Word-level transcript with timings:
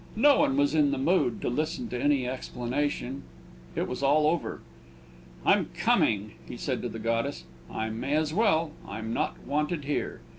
No 0.15 0.39
one 0.39 0.57
was 0.57 0.73
in 0.73 0.89
the 0.89 0.97
mood 0.97 1.41
to 1.43 1.47
listen 1.47 1.87
to 1.89 2.01
any 2.01 2.27
explanation; 2.27 3.21
it 3.75 3.87
was 3.87 4.01
all 4.01 4.25
over! 4.25 4.61
"I'm 5.45 5.69
coming," 5.77 6.31
he 6.47 6.57
said 6.57 6.81
to 6.81 6.89
the 6.89 6.97
goddess. 6.97 7.43
"I 7.69 7.91
may 7.91 8.15
as 8.15 8.33
well; 8.33 8.71
I'm 8.87 9.13
not 9.13 9.37
wanted 9.45 9.85
here." 9.85 10.21